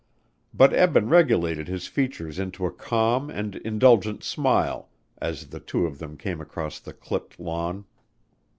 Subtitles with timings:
[0.51, 4.89] But Eben regulated his features into a calm and indulgent smile
[5.19, 7.85] as the two of them came across the clipped lawn.